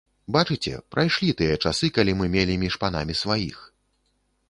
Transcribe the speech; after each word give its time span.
Бачыце, 0.35 0.73
прайшлі 0.95 1.29
тыя 1.43 1.59
часы, 1.67 1.91
калі 2.01 2.17
мы 2.23 2.33
мелі 2.39 2.59
між 2.65 2.81
панамі 2.85 3.21
сваіх. 3.25 3.65